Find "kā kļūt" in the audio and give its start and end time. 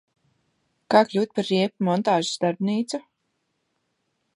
0.95-1.37